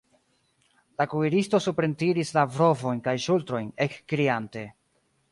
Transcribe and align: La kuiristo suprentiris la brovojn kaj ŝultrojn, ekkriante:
La 1.01 1.05
kuiristo 1.09 1.59
suprentiris 1.65 2.31
la 2.37 2.45
brovojn 2.55 3.03
kaj 3.09 3.13
ŝultrojn, 3.27 3.69
ekkriante: 3.87 4.65